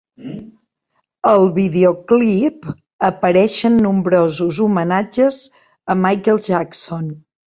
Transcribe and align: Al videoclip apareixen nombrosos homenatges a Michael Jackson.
Al 1.31 1.43
videoclip 1.57 2.65
apareixen 3.09 3.77
nombrosos 3.87 4.61
homenatges 4.69 5.39
a 5.95 5.97
Michael 6.07 6.43
Jackson. 6.49 7.05